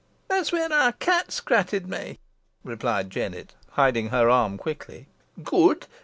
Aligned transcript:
"That's 0.29 0.51
where 0.51 0.73
our 0.73 0.93
cat 0.93 1.31
scratted 1.31 1.85
me," 1.87 2.17
replied 2.63 3.11
Jennet, 3.11 3.53
hiding 3.73 4.07
her 4.09 4.31
arm 4.31 4.57
quickly. 4.57 5.05
"Good! 5.43 5.85